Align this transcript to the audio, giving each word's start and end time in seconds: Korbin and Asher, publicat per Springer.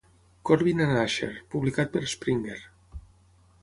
Korbin 0.49 0.81
and 0.85 0.97
Asher, 1.03 1.29
publicat 1.53 1.93
per 1.97 2.05
Springer. 2.17 2.61